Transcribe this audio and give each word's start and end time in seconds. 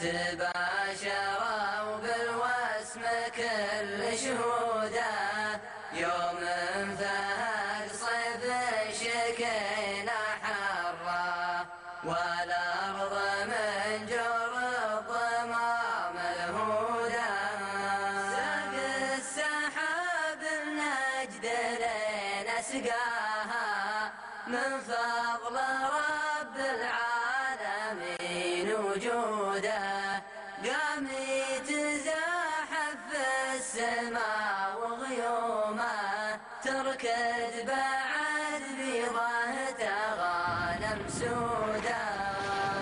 تباشروا 0.00 1.96
بالوسم 2.02 3.02
كل 3.36 4.00
شهوده 4.18 5.14
يوم 5.92 6.40
فهد 6.98 7.90
صيف 7.92 8.42
شكينا 9.00 10.20
حرة 10.42 11.66
والأرض 12.04 13.14
من 13.50 14.06
جر 14.06 14.54
الضمام 14.94 16.16
الهدى. 16.16 17.32
ساق 18.32 18.74
السحاب 19.18 20.42
النجد 20.58 21.46
لين 21.82 22.48
سقاها 22.70 23.68
من 24.46 24.70
فضل 24.80 25.56
رب 25.98 26.56
العالمين. 26.56 27.07
وجوده 28.88 30.22
قام 30.64 31.06
يتزاحف 31.06 32.96
في 33.10 33.56
السماء 33.56 34.78
وغيومه 34.80 36.38
تركض 36.64 37.66
بعد 37.66 38.62
بيضه 38.78 39.90
غانم 40.18 41.00
سودا 41.08 42.06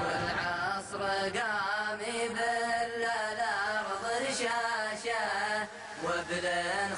والعصر 0.00 1.02
قام 1.38 2.00
يبل 2.00 2.40
الأرض 2.86 4.02
رشاشة 4.22 5.68
وبل 6.04 6.46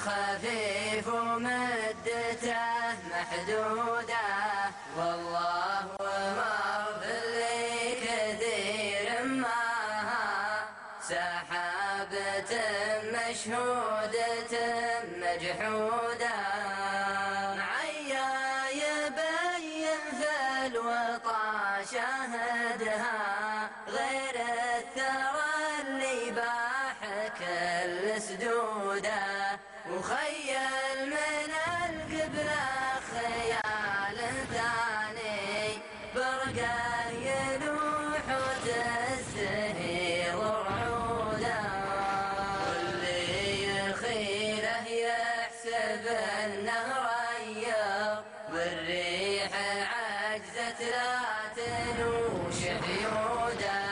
خفيف 0.05 1.07
ومدته 1.07 2.55
محدودة. 3.11 4.25
والله 4.97 5.62
سحابة 12.03 12.51
مشهودة 13.03 14.53
مجحودة. 15.17 16.35
معيا 17.57 18.29
يبين 18.71 19.97
في 20.19 20.65
الوطا 20.65 21.83
شاهدها. 21.91 23.69
غير 23.87 24.35
الثرى 24.77 25.53
اللي 25.81 26.31
باح 26.31 26.99
كل 27.39 28.21
سدوده 28.21 29.59
وخيل 29.91 31.09
من 31.09 31.51
القبلة 31.85 32.65
خيال 33.13 34.19
ثاني. 34.53 35.79
برقة 36.15 37.03
انه 46.07 46.87
ريض 47.09 48.23
والريح 48.53 49.51
عجزت 49.93 50.81
لا 50.81 51.19
تنوش 51.55 52.59
حيوده 52.65 53.83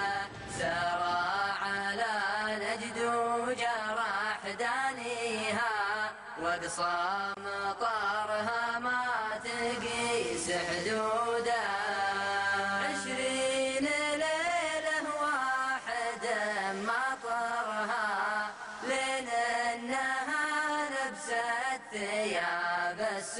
سرى 0.59 1.21
على 1.61 2.13
نجد 2.55 2.97
وجرح 3.05 4.39
دانيها 4.59 5.71
واقصى 6.41 7.33
مطارها 7.37 8.60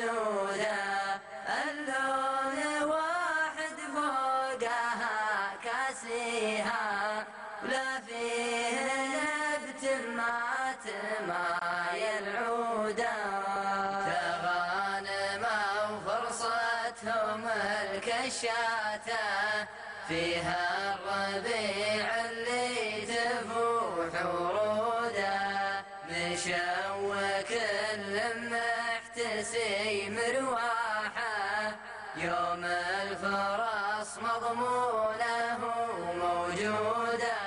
السودة 0.02 1.22
اللون 1.64 2.90
واحد 2.90 3.78
فوقها 3.96 5.20
كاسيها. 5.64 7.26
ولا 7.64 8.00
فيه 8.08 8.76
نبت 9.18 9.84
ما 10.18 10.74
تمايل 10.86 12.36
عوده 12.36 13.14
تغانم 14.06 15.46
وفرصتهم 15.92 17.44
الكشاته 17.94 19.26
فيها 20.08 20.96
الربيع 20.96 22.06
اللي 22.26 23.06
تفوح 23.06 24.26
وروده 24.26 24.71
مضمونه 34.42 35.58
موجوده 36.22 37.38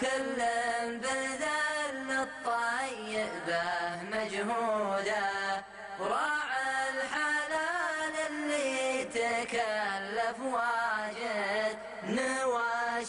كل 0.00 0.38
بذل 1.02 2.10
الطيبه 2.10 3.66
مجهوده 4.12 5.64
وراعى 6.00 6.90
الحلال 6.94 8.14
اللي 8.30 9.04
تكلف 9.04 10.38
واجد. 10.40 11.76
نوى 12.04 13.04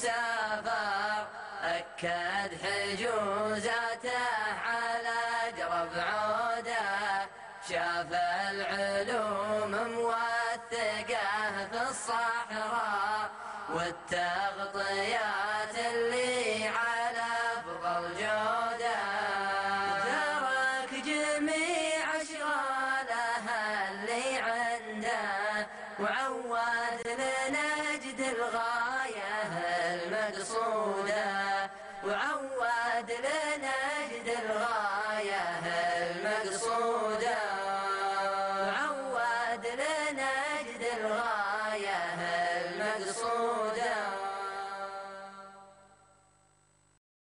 وسافر 0.00 1.26
أكد 1.62 2.50
حجوزاته 2.62 4.18
على 4.64 5.18
أقرب 5.58 5.88
عودة. 5.96 7.28
شاف 7.68 8.12
العلوم 8.50 9.70
موثقة 9.70 11.28
في 11.72 11.82
الصحراء 11.90 13.30
والتغطيات 13.74 15.74
اللي 15.92 16.68
على 16.68 17.26
أفضل 17.56 18.08
جودة 18.16 19.00
ترك 20.04 21.04
جميع 21.04 22.04
أشغالها 22.20 23.90
اللي 23.90 24.38
عنده 24.38 25.66
وعود 32.04 33.10
لنجد 33.10 34.28
الغاية 34.44 35.42
المقصودة 36.10 37.38
وعود 38.60 39.66
لنجد 39.66 40.82
الغاية 40.98 41.39